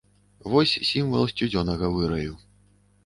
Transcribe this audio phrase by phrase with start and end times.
[0.53, 2.33] Вось сімвал сцюдзёнага выраю.